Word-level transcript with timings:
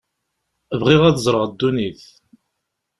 Bɣiɣ 0.79 1.01
ad 1.03 1.17
ẓreɣ 1.25 1.43
ddunit. 1.47 2.03